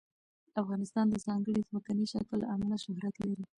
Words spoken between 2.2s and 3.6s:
له امله شهرت لري.